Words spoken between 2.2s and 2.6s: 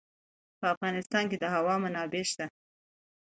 شته.